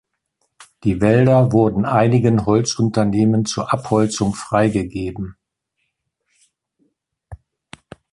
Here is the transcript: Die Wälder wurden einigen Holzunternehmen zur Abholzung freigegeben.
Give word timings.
Die 0.83 0.99
Wälder 0.99 1.51
wurden 1.51 1.85
einigen 1.85 2.47
Holzunternehmen 2.47 3.45
zur 3.45 3.71
Abholzung 3.71 4.33
freigegeben. 4.33 5.35